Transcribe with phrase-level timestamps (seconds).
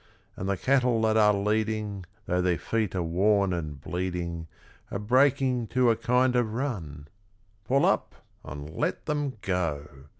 [0.35, 4.47] And the cattle that are leading, Though their feet are worn and bleeding,
[4.89, 7.07] Are breaking to a kind of run
[7.67, 10.05] pull up, and let them go!